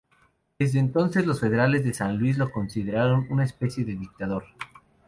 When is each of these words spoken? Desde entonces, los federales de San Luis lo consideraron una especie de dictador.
Desde 0.57 0.79
entonces, 0.79 1.27
los 1.27 1.39
federales 1.41 1.83
de 1.85 1.93
San 1.93 2.17
Luis 2.17 2.35
lo 2.35 2.51
consideraron 2.51 3.27
una 3.29 3.43
especie 3.43 3.85
de 3.85 3.95
dictador. 3.97 4.45